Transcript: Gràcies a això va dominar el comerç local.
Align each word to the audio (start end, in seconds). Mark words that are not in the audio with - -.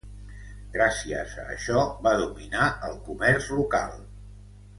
Gràcies 0.77 1.35
a 1.43 1.45
això 1.55 1.83
va 2.07 2.15
dominar 2.23 2.65
el 2.89 2.97
comerç 3.11 3.53
local. 3.61 3.95